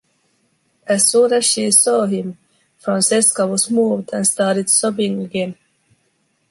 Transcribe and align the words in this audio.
As 0.87 1.07
soon 1.11 1.31
as 1.31 1.45
she 1.45 1.69
saw 1.69 2.07
him, 2.07 2.35
Francesca 2.79 3.45
was 3.45 3.69
moved 3.69 4.09
and 4.11 4.25
started 4.25 4.67
sobbing 4.67 5.21
again. 5.23 5.55